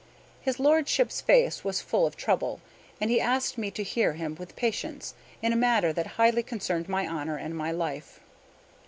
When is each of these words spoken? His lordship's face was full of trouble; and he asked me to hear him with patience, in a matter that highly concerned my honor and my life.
His 0.41 0.59
lordship's 0.59 1.21
face 1.21 1.63
was 1.63 1.79
full 1.79 2.07
of 2.07 2.17
trouble; 2.17 2.59
and 2.99 3.11
he 3.11 3.21
asked 3.21 3.59
me 3.59 3.69
to 3.69 3.83
hear 3.83 4.13
him 4.13 4.33
with 4.33 4.55
patience, 4.55 5.13
in 5.43 5.53
a 5.53 5.55
matter 5.55 5.93
that 5.93 6.07
highly 6.17 6.41
concerned 6.41 6.89
my 6.89 7.05
honor 7.05 7.37
and 7.37 7.55
my 7.55 7.71
life. 7.71 8.19